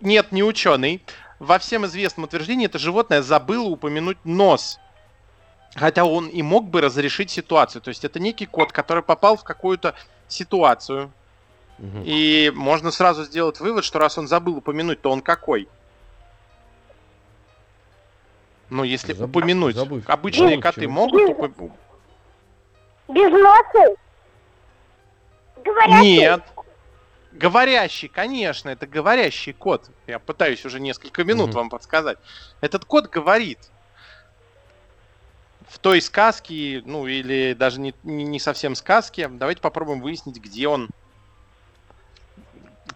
Нет, 0.00 0.32
не 0.32 0.42
ученый. 0.42 1.02
Во 1.38 1.58
всем 1.58 1.86
известном 1.86 2.24
утверждении 2.24 2.66
это 2.66 2.78
животное 2.78 3.22
забыло 3.22 3.68
упомянуть 3.68 4.18
нос. 4.24 4.78
Хотя 5.76 6.04
он 6.04 6.26
и 6.28 6.42
мог 6.42 6.68
бы 6.68 6.80
разрешить 6.80 7.30
ситуацию. 7.30 7.80
То 7.82 7.90
есть 7.90 8.04
это 8.04 8.18
некий 8.18 8.46
кот, 8.46 8.72
который 8.72 9.02
попал 9.02 9.36
в 9.36 9.44
какую-то 9.44 9.94
ситуацию. 10.26 11.12
Мгм. 11.78 12.02
И 12.04 12.50
можно 12.54 12.90
сразу 12.90 13.22
сделать 13.24 13.60
вывод, 13.60 13.84
что 13.84 14.00
раз 14.00 14.18
он 14.18 14.26
забыл 14.26 14.56
упомянуть, 14.56 15.00
то 15.00 15.10
он 15.10 15.20
какой? 15.20 15.68
Ну, 18.70 18.82
если 18.82 19.12
Забыв- 19.14 19.30
упомянуть. 19.30 19.76
забыв. 19.76 20.08
Обычные 20.10 20.50
Забыв 20.50 20.62
коты 20.62 20.80
чего? 20.82 20.92
могут 20.92 21.22
упомянуть? 21.30 21.72
Без 23.08 23.30
носа? 23.30 23.94
Говорящий? 25.64 26.16
Нет. 26.18 26.42
Говорящий, 27.38 28.08
конечно, 28.08 28.68
это 28.68 28.88
говорящий 28.88 29.52
кот. 29.52 29.88
Я 30.08 30.18
пытаюсь 30.18 30.64
уже 30.64 30.80
несколько 30.80 31.22
минут 31.22 31.50
Мгм. 31.50 31.56
вам 31.56 31.70
подсказать. 31.70 32.18
Этот 32.60 32.84
кот 32.84 33.08
говорит. 33.08 33.60
В 35.68 35.78
той 35.78 36.00
сказке, 36.00 36.82
ну 36.84 37.06
или 37.06 37.52
даже 37.52 37.78
не, 37.78 37.94
не 38.02 38.24
не 38.24 38.40
совсем 38.40 38.74
сказке. 38.74 39.28
Давайте 39.28 39.60
попробуем 39.60 40.00
выяснить, 40.00 40.38
где 40.38 40.66
он. 40.66 40.88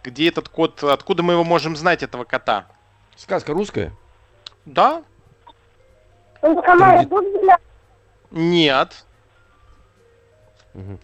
Где 0.03 0.29
этот 0.29 0.49
кот, 0.49 0.83
откуда 0.83 1.23
мы 1.23 1.35
его 1.35 1.45
можем 1.45 1.77
знать, 1.77 2.03
этого 2.03 2.25
кота. 2.25 2.67
Сказка 3.15 3.53
русская? 3.53 3.93
Да? 4.65 5.05
Там? 6.41 7.09
Нет. 8.33 9.05
Мгм. 10.75 10.99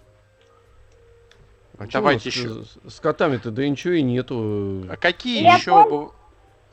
А 1.78 1.87
Давайте 1.87 2.28
нас 2.28 2.37
ещё. 2.37 2.64
с- 2.88 2.94
С 2.97 3.00
котами-то 3.00 3.50
да 3.50 3.66
ничего 3.68 3.94
и 3.94 4.02
нету. 4.02 4.87
А 4.90 4.97
какие 4.97 5.42
Леопольд? 5.42 5.61
еще... 5.61 5.70
быв- 5.88 6.12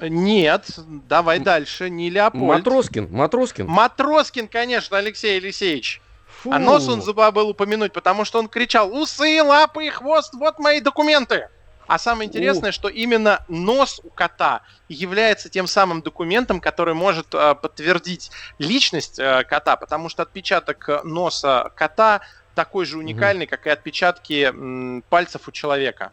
Нет. 0.10 0.66
Давай 1.08 1.40
дальше. 1.40 1.90
Не 1.90 2.10
Леопольд. 2.10 2.44
Матроскин, 2.44 3.08
Матроскин. 3.12 3.68
Матроскин, 3.68 4.48
конечно, 4.48 4.98
Алексей 4.98 5.38
Алексеевич. 5.38 6.02
Фу. 6.28 6.52
А 6.52 6.60
нос 6.60 6.88
он 6.90 7.02
забыл 7.02 7.50
упомянуть, 7.50 7.94
потому 7.94 8.26
что 8.26 8.40
он 8.40 8.48
кричал 8.50 8.92
«Усы, 8.96 9.42
лапы 9.42 9.86
и 9.86 9.90
хвост, 9.90 10.34
вот 10.34 10.60
мои 10.60 10.80
документы!» 10.82 11.50
А 11.88 12.00
самое 12.00 12.28
интересное, 12.28 12.72
что 12.72 12.88
именно 12.90 13.46
нос 13.48 14.02
у 14.04 14.10
кота 14.10 14.62
является 14.90 15.50
тем 15.50 15.68
самым 15.68 16.02
документом, 16.02 16.60
который 16.60 16.96
может 16.96 17.28
э, 17.36 17.54
подтвердить 17.56 18.32
личность 18.58 19.20
э, 19.20 19.44
кота, 19.44 19.76
потому 19.76 20.10
что 20.10 20.24
отпечаток 20.24 20.90
э, 20.90 21.02
носа 21.04 21.72
кота 21.76 22.22
такой 22.56 22.86
же 22.86 22.98
уникальный, 22.98 23.46
как 23.46 23.68
и 23.68 23.70
отпечатки 23.70 24.46
м, 24.50 25.04
пальцев 25.10 25.48
у 25.48 25.52
человека. 25.52 26.12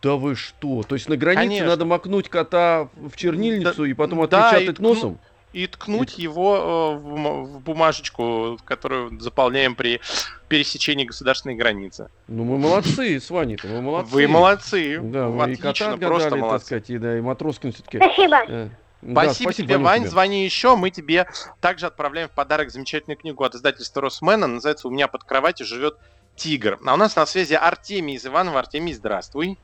Да 0.00 0.14
вы 0.14 0.36
что? 0.36 0.82
То 0.84 0.94
есть 0.94 1.08
на 1.08 1.16
границе 1.16 1.42
Конечно. 1.48 1.66
надо 1.66 1.84
макнуть 1.84 2.28
кота 2.28 2.88
в 2.94 3.16
чернильницу 3.16 3.82
Да- 3.82 3.88
и 3.88 3.92
потом 3.94 4.26
да, 4.28 4.50
и 4.50 4.54
отпечатать 4.54 4.78
носом? 4.80 5.18
И 5.52 5.66
ткнуть 5.66 6.16
его 6.18 6.56
э, 6.56 6.96
в 6.98 7.02
бума- 7.06 7.42
в 7.42 7.60
бумажечку, 7.60 8.58
которую 8.64 9.20
заполняем 9.20 9.74
при 9.74 10.00
пересечении 10.48 11.04
государственной 11.04 11.56
границы. 11.56 12.08
Ну 12.26 12.44
мы 12.44 12.56
молодцы 12.58 13.20
с 13.20 13.28
Ваней-то, 13.28 13.66
мы 13.68 13.82
молодцы. 13.82 14.14
Вы 14.14 14.28
молодцы. 14.28 14.98
Да, 15.02 15.28
мы 15.28 15.52
и 15.52 15.56
кота 15.56 15.68
Отлично, 15.70 15.86
отгадали, 15.92 16.08
просто 16.10 16.30
так 16.30 16.38
молодцы. 16.38 16.66
сказать, 16.66 16.90
и, 16.90 16.98
да, 16.98 17.18
и 17.18 17.20
Матроскин 17.20 17.72
все-таки. 17.72 17.98
Спасибо. 17.98 18.70
Спасибо, 19.10 19.52
тебе, 19.52 19.78
Вань. 19.78 20.06
Звони 20.06 20.44
еще. 20.44 20.76
Мы 20.76 20.90
тебе 20.90 21.26
также 21.60 21.86
отправляем 21.86 22.28
в 22.28 22.32
подарок 22.32 22.70
замечательную 22.70 23.18
книгу 23.18 23.42
от 23.42 23.54
издательства 23.54 24.00
Росмена. 24.02 24.46
Называется 24.46 24.86
«У 24.88 24.90
меня 24.90 25.08
под 25.08 25.24
кроватью 25.24 25.66
живет 25.66 25.98
тигр». 26.36 26.78
А 26.86 26.94
у 26.94 26.96
нас 26.96 27.16
на 27.16 27.26
связи 27.26 27.54
Артемий 27.54 28.14
из 28.14 28.24
Иванова. 28.26 28.60
Артемий, 28.60 28.92
здравствуй. 28.92 29.58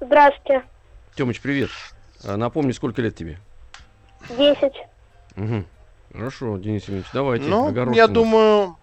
Здравствуйте. 0.00 0.62
Тёмыч, 1.16 1.40
привет. 1.40 1.70
А, 2.24 2.36
Напомни, 2.36 2.72
сколько 2.72 3.02
лет 3.02 3.16
тебе? 3.16 3.38
Десять. 4.30 4.76
Угу. 5.36 5.64
Хорошо, 6.12 6.56
Денис 6.58 6.82
Евгеньевич, 6.82 7.08
давайте. 7.12 7.46
ну, 7.46 7.66
огорошьте 7.66 7.96
я 7.98 8.06
нас. 8.06 8.14
думаю, 8.14 8.76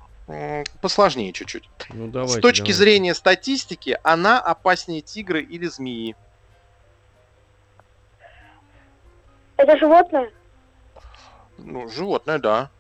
посложнее 0.82 1.32
чуть-чуть. 1.32 1.70
Ну, 1.90 2.08
давайте, 2.08 2.40
С 2.40 2.42
точки 2.42 2.60
давайте. 2.64 2.78
зрения 2.78 3.16
статистики, 3.16 3.98
она 4.04 4.40
опаснее 4.40 5.02
тигра 5.02 5.40
или 5.40 5.66
змеи. 5.68 6.16
Это 9.62 9.78
животное? 9.78 10.32
Ну, 11.60 11.88
животное, 11.88 12.40
да. 12.40 12.72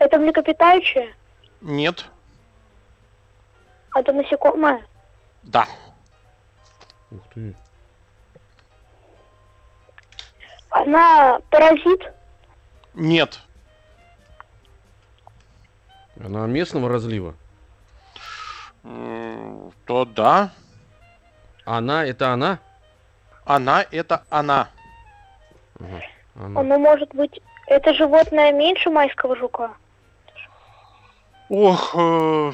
Это 0.00 0.18
млекопитающее? 0.18 1.14
Нет. 1.60 2.04
Это 3.94 4.12
насекомое? 4.12 4.84
Да. 5.44 5.64
Ух 7.12 7.20
ты. 7.32 7.54
Она 10.70 11.38
паразит? 11.50 12.12
Нет. 12.94 13.38
Она 16.18 16.48
местного 16.48 16.88
разлива. 16.88 17.36
То 18.82 20.04
да. 20.04 20.50
Она, 21.64 22.04
это 22.04 22.32
она? 22.32 22.58
Она 23.48 23.82
это 23.90 24.24
она. 24.28 24.68
Ага, 25.80 26.02
она. 26.34 26.60
Оно 26.60 26.78
может 26.78 27.14
быть... 27.14 27.40
Это 27.66 27.94
животное 27.94 28.52
меньше 28.52 28.90
майского 28.90 29.36
жука? 29.36 29.72
Ох, 31.48 31.94
э, 31.98 32.52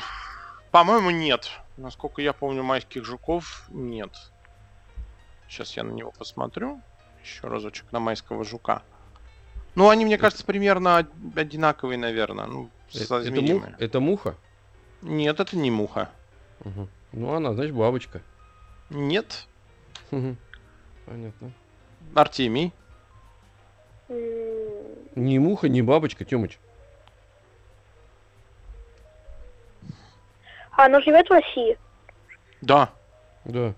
по-моему, 0.71 1.11
нет. 1.11 1.51
Насколько 1.77 2.23
я 2.23 2.33
помню, 2.33 2.63
майских 2.63 3.05
жуков 3.05 3.65
нет. 3.71 4.11
Сейчас 5.49 5.77
я 5.77 5.83
на 5.83 5.91
него 5.91 6.13
посмотрю. 6.17 6.81
Еще 7.23 7.49
разочек 7.49 7.91
на 7.91 7.99
майского 7.99 8.45
жука. 8.45 8.83
Ну, 9.75 9.89
они, 9.89 10.05
мне 10.05 10.17
кажется, 10.17 10.45
примерно 10.45 10.99
од- 10.99 11.37
одинаковые, 11.39 11.99
наверное. 11.99 12.47
Ну, 12.47 12.71
Э- 12.93 12.99
со 12.99 13.17
это, 13.17 13.25
змеями. 13.25 13.53
мух- 13.59 13.69
это 13.81 13.99
муха? 14.01 14.35
Нет, 15.03 15.41
это 15.41 15.57
не 15.57 15.73
муха. 15.73 16.09
Мгм. 16.65 16.89
Ну, 17.13 17.35
она, 17.35 17.53
значит, 17.55 17.75
бабочка. 17.75 18.21
Нет. 18.91 19.49
Понятно. 21.07 21.53
Артемий. 22.15 22.73
Ни 24.09 25.39
муха, 25.39 25.69
ни 25.69 25.81
бабочка, 25.81 26.25
Тёмыч. 26.25 26.59
А 30.73 30.87
оно 30.87 31.01
живет 31.01 31.29
в 31.29 31.33
России? 31.33 31.79
Да. 32.61 32.91
Да. 33.45 33.75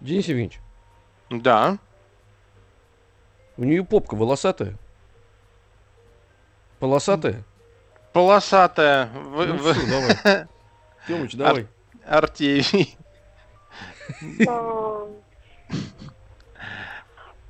Денис 0.00 0.26
Евгеньевич, 0.28 0.60
Да. 1.30 1.76
у 3.56 3.64
нее 3.64 3.84
попка 3.84 4.14
волосатая. 4.14 4.76
Полосатая? 6.78 7.42
Полосатая. 8.12 9.06
В- 9.12 9.44
Ну 9.46 9.56
в- 9.56 9.72
всё, 9.72 9.86
давай. 9.90 10.46
Тёмыч, 11.08 11.34
давай. 11.34 11.66
Артемий. 12.06 12.96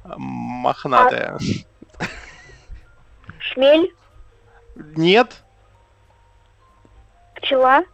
А, 0.05 0.17
Мохнатая. 0.17 1.39
Шмель? 3.41 3.93
Нет. 4.75 5.43
Пчела? 7.35 7.85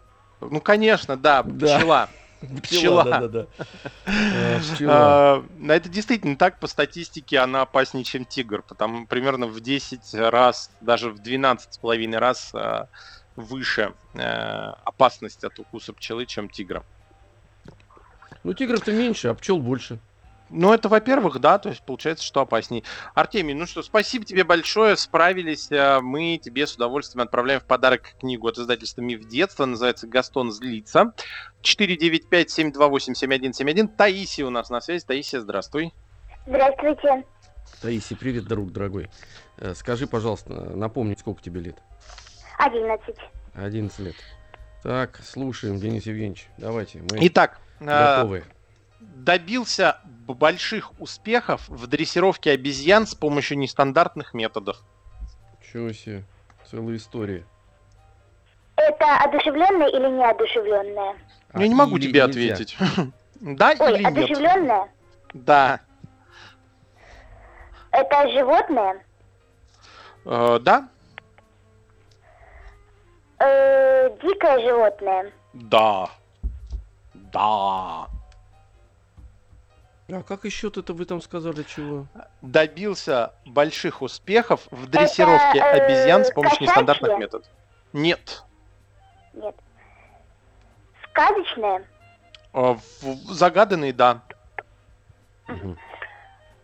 Ну, 0.40 0.60
конечно, 0.60 1.16
да, 1.16 1.42
Да. 1.42 1.78
пчела. 1.78 2.08
Пчела. 2.62 3.04
Да, 3.04 3.20
да, 3.20 3.28
да. 3.28 3.46
Э, 4.06 4.60
Пчела. 4.60 4.92
А, 4.92 5.44
Это 5.68 5.88
действительно 5.88 6.36
так, 6.36 6.60
по 6.60 6.66
статистике 6.66 7.38
она 7.38 7.62
опаснее, 7.62 8.04
чем 8.04 8.24
тигр, 8.24 8.62
потому 8.62 9.06
примерно 9.06 9.46
в 9.46 9.60
10 9.60 10.14
раз, 10.14 10.70
даже 10.80 11.10
в 11.10 11.20
12 11.20 11.72
с 11.72 11.78
половиной 11.78 12.18
раз 12.18 12.54
а, 12.54 12.88
выше 13.36 13.94
э, 14.14 14.20
опасность 14.84 15.42
от 15.44 15.58
укуса 15.58 15.92
пчелы, 15.94 16.26
чем 16.26 16.48
тигра. 16.48 16.84
Ну, 18.44 18.54
тигров-то 18.54 18.92
меньше, 18.92 19.28
а 19.28 19.34
пчел 19.34 19.58
больше. 19.58 19.98
Ну, 20.50 20.72
это, 20.72 20.88
во-первых, 20.90 21.40
да, 21.40 21.58
то 21.58 21.70
есть 21.70 21.82
получается, 21.84 22.22
что 22.24 22.40
опасней. 22.42 22.84
Артемий, 23.14 23.54
ну 23.54 23.66
что, 23.66 23.82
спасибо 23.82 24.24
тебе 24.26 24.44
большое, 24.44 24.96
справились. 24.96 25.68
а, 25.72 26.00
Мы 26.00 26.38
тебе 26.40 26.66
с 26.66 26.74
удовольствием 26.74 27.22
отправляем 27.24 27.60
в 27.60 27.64
подарок 27.64 28.14
книгу 28.20 28.46
от 28.46 28.58
издательства 28.58 29.00
«Миф 29.00 29.26
детства», 29.26 29.64
называется 29.64 30.06
«Гастон 30.06 30.52
злится». 30.52 31.12
495-728-7171. 31.62 33.88
Таисия 33.96 34.46
у 34.46 34.50
нас 34.50 34.70
на 34.70 34.80
связи. 34.80 35.04
Таисия, 35.04 35.40
здравствуй. 35.40 35.92
Здравствуйте. 36.46 37.24
Таисия, 37.80 38.16
привет, 38.16 38.44
друг 38.44 38.70
дорогой. 38.72 39.10
Э, 39.56 39.74
Скажи, 39.74 40.06
пожалуйста, 40.06 40.52
напомни, 40.52 41.16
сколько 41.18 41.42
тебе 41.42 41.60
лет? 41.62 41.78
11. 42.58 43.16
11 43.54 43.98
лет. 44.00 44.16
Так, 44.82 45.18
слушаем, 45.24 45.80
Денис 45.80 46.04
Евгеньевич. 46.04 46.48
Давайте, 46.58 46.98
мы 47.00 47.16
Итак, 47.26 47.58
готовы. 47.86 48.44
добился 49.00 49.98
больших 50.26 50.98
успехов 51.00 51.68
в 51.68 51.86
дрессировке 51.86 52.52
обезьян 52.52 53.06
с 53.06 53.14
помощью 53.14 53.58
нестандартных 53.58 54.32
методов. 54.34 54.82
Чего 55.72 55.92
себе, 55.92 56.24
целая 56.70 56.96
история. 56.96 57.44
Это 58.76 59.16
одушевленное 59.18 59.88
или 59.88 60.08
неодушевленное? 60.08 61.14
А 61.52 61.60
Я 61.60 61.68
не 61.68 61.74
могу 61.74 61.96
или 61.96 62.08
тебе 62.08 62.24
нельзя? 62.26 62.52
ответить. 62.54 62.76
Да 63.40 63.74
Ой, 63.78 63.92
или 63.94 63.98
нет? 64.04 64.06
одушевленное? 64.16 64.88
Да. 65.34 65.80
Это 67.90 68.28
животное? 68.30 69.04
Э, 70.24 70.58
Да? 70.62 70.88
Э, 73.38 74.08
дикое 74.22 74.60
животное? 74.60 75.32
Да. 75.52 76.08
Да. 77.34 78.08
А 80.08 80.22
как 80.22 80.44
еще 80.44 80.68
это 80.68 80.92
вы 80.92 81.04
там 81.04 81.20
сказали, 81.20 81.62
чего? 81.62 82.06
добился 82.42 83.32
больших 83.46 84.02
успехов 84.02 84.66
в 84.70 84.86
дрессировке 84.86 85.58
Это, 85.58 85.66
э, 85.66 85.84
обезьян 85.84 86.24
с 86.24 86.30
помощью 86.30 86.62
нестандартных 86.62 87.18
методов. 87.18 87.48
Нет. 87.92 88.44
Нет. 89.32 89.54
Сказочное? 91.10 91.86
Э, 92.52 92.74
в- 92.74 93.32
Загаданный, 93.32 93.92
да. 93.92 94.20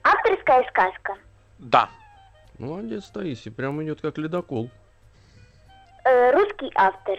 Авторская 0.02 0.62
сказка? 0.68 1.16
Да. 1.58 1.88
Молодец, 2.58 3.08
Таисия, 3.08 3.50
прям 3.52 3.82
идет 3.82 4.00
как 4.02 4.18
ледокол. 4.18 4.70
Э, 6.04 6.30
русский 6.32 6.70
автор? 6.74 7.18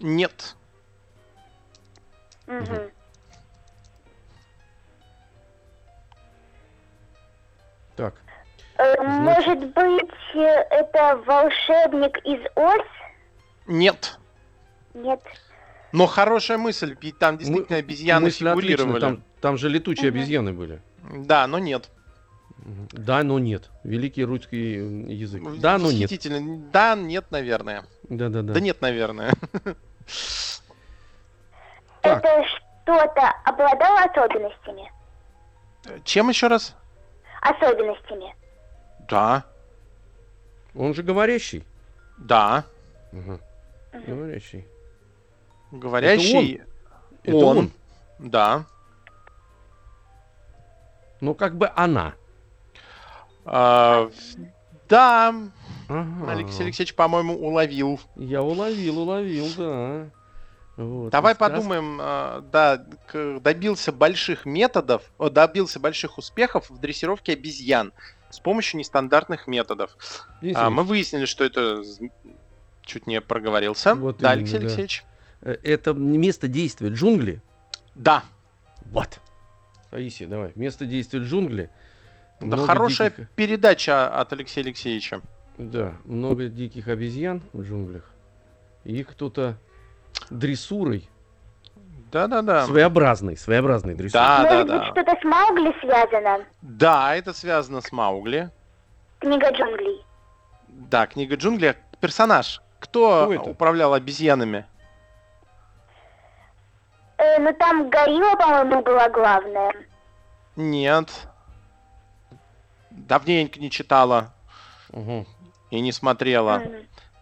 Нет. 0.00 0.56
Так, 7.96 8.14
Э, 8.78 9.02
Может 9.02 9.58
быть, 9.74 10.36
э, 10.36 10.38
это 10.70 11.16
волшебник 11.26 12.16
из 12.24 12.40
Оз? 12.54 12.86
Нет. 13.66 14.18
Нет. 14.94 15.20
Но 15.90 16.06
хорошая 16.06 16.58
мысль, 16.58 16.96
ведь 17.00 17.18
там 17.18 17.38
действительно 17.38 17.78
обезьяны 17.78 18.26
мысль 18.26 18.48
отличная, 18.48 18.76
фигурировали. 18.76 19.00
там, 19.00 19.24
там 19.40 19.58
же 19.58 19.68
летучие 19.68 20.10
Мгм. 20.10 20.18
обезьяны 20.20 20.52
были. 20.52 20.80
Да, 21.12 21.48
но 21.48 21.58
нет. 21.58 21.90
Да, 22.92 23.24
но 23.24 23.40
нет. 23.40 23.68
Великий 23.82 24.24
русский 24.24 24.76
э, 24.76 25.12
язык. 25.12 25.42
Да, 25.58 25.78
но 25.78 25.90
нет. 25.90 26.12
Да, 26.72 26.94
нет, 26.94 27.24
наверное. 27.30 27.84
Да-да-да. 28.08 28.54
Да 28.54 28.60
нет, 28.60 28.80
наверное. 28.80 29.32
Так. 32.14 32.24
Это 32.24 32.44
что-то 32.48 33.32
обладало 33.44 34.00
особенностями? 34.00 34.90
Чем 36.04 36.28
еще 36.28 36.48
раз? 36.48 36.74
Особенностями. 37.40 38.34
Да. 39.08 39.44
Он 40.74 40.94
же 40.94 41.02
говорящий. 41.02 41.64
Да. 42.18 42.64
Ага, 43.12 43.38
Мгм. 43.92 44.06
Говорящий. 44.06 44.66
Говорящий. 45.70 46.62
Это 47.24 47.36
Он. 47.36 47.58
он. 47.58 47.72
Да. 48.18 48.64
Ну, 51.20 51.34
как 51.34 51.56
бы 51.56 51.70
она. 51.74 52.14
А, 53.44 54.10
да. 54.88 55.34
Ага. 55.88 56.30
Алексей 56.32 56.64
Алексеевич, 56.64 56.94
по-моему, 56.94 57.34
уловил. 57.34 57.98
Я 58.16 58.42
уловил, 58.42 58.98
уловил, 59.00 59.46
да. 59.56 60.10
Вот, 60.78 61.10
Давай 61.10 61.32
раз- 61.32 61.38
подумаем, 61.38 61.98
а, 62.00 62.40
да, 62.52 62.86
добился 63.40 63.90
больших 63.90 64.46
методов, 64.46 65.02
добился 65.18 65.80
больших 65.80 66.18
успехов 66.18 66.70
в 66.70 66.78
дрессировке 66.78 67.32
обезьян 67.32 67.92
с 68.30 68.38
помощью 68.38 68.78
нестандартных 68.78 69.48
методов. 69.48 69.96
А, 70.54 70.70
мы 70.70 70.84
выяснили, 70.84 71.24
что 71.24 71.42
это 71.44 71.82
чуть 72.82 73.08
не 73.08 73.20
проговорился. 73.20 73.96
Вот 73.96 74.18
да, 74.18 74.34
именно, 74.34 74.40
Алексей 74.42 74.58
да. 74.60 74.64
Алексеевич. 74.66 75.04
э, 75.42 75.56
Это 75.64 75.94
место 75.94 76.46
действия 76.46 76.90
джунгли. 76.90 77.42
Да, 77.96 78.22
Вот. 78.92 79.18
Таисия, 79.90 80.28
давай. 80.28 80.52
Место 80.54 80.86
действия 80.86 81.18
джунгли. 81.20 81.70
да 82.40 82.46
Много 82.46 82.66
хорошая 82.66 83.10
диких- 83.10 83.28
передача 83.34 84.08
от 84.20 84.32
Алексея 84.32 84.64
Алексеевича. 84.64 85.22
Да, 85.56 85.94
много 86.04 86.46
диких 86.46 86.86
обезьян 86.86 87.42
в 87.52 87.62
джунглях. 87.62 88.04
И 88.84 88.94
их 89.00 89.08
кто-то 89.08 89.58
дрессурой, 90.30 91.08
Да-да-да. 92.12 92.64
своеобразной, 92.66 93.36
своеобразной 93.36 93.94
дрессурой. 93.94 94.24
Да, 94.24 94.42
да, 94.42 94.50
Может 94.54 94.66
быть, 94.68 94.78
да. 94.78 94.84
что-то 94.86 95.20
с 95.20 95.24
Маугли 95.24 95.74
связано? 95.80 96.44
Да, 96.62 97.14
это 97.16 97.32
связано 97.32 97.80
с 97.80 97.92
Маугли. 97.92 98.50
Книга 99.20 99.50
джунглей. 99.50 100.04
Да, 100.68 101.06
книга 101.06 101.36
джунглей. 101.36 101.74
Персонаж. 102.00 102.60
Кто, 102.78 103.24
Кто 103.24 103.34
это? 103.34 103.50
управлял 103.50 103.92
обезьянами? 103.94 104.64
Э, 107.16 107.40
ну 107.40 107.52
там 107.58 107.90
горилла, 107.90 108.36
по-моему, 108.36 108.82
была 108.82 109.08
главная. 109.08 109.72
Нет. 110.56 111.10
Давненько 112.90 113.58
не 113.60 113.70
читала 113.70 114.32
Угу. 114.90 115.26
и 115.70 115.80
не 115.80 115.92
смотрела. 115.92 116.58
Мгм. 116.58 116.76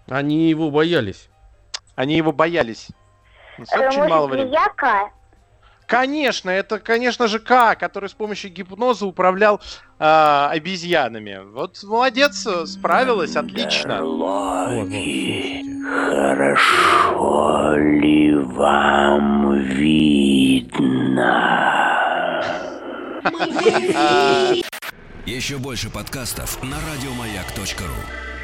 Они 0.08 0.48
его 0.48 0.70
боялись. 0.70 1.28
Они 1.96 2.16
его 2.16 2.30
боялись. 2.32 2.88
Ну, 3.58 3.64
Э, 3.72 3.88
Очень 3.88 3.98
может, 3.98 4.10
мало 4.10 4.26
времени. 4.28 4.54
Конечно, 5.86 6.50
это, 6.50 6.78
конечно 6.80 7.26
же, 7.28 7.38
К, 7.38 7.74
который 7.76 8.08
с 8.08 8.12
помощью 8.12 8.50
гипноза 8.50 9.06
управлял 9.06 9.60
а, 10.00 10.50
обезьянами. 10.50 11.40
Вот 11.52 11.82
молодец, 11.84 12.44
э, 12.46 12.66
справилась, 12.66 13.36
отлично. 13.36 14.02
Вот, 14.02 14.68
слушайте. 14.68 15.62
Хорошо 16.26 17.76
ли 17.76 18.34
вам 18.34 19.54
видно? 19.60 21.32
Еще 25.24 25.58
больше 25.58 25.90
подкастов 25.90 26.62
на 26.62 26.76
радиомаяк.ру. 26.92 28.35